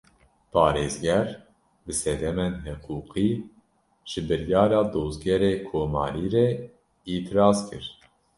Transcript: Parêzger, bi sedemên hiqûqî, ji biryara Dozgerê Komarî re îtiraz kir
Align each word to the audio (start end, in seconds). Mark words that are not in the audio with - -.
Parêzger, 0.53 1.25
bi 1.85 1.93
sedemên 2.01 2.53
hiqûqî, 2.65 3.29
ji 4.09 4.19
biryara 4.27 4.81
Dozgerê 4.93 5.53
Komarî 5.69 6.27
re 6.33 6.47
îtiraz 7.13 7.59
kir 7.67 7.85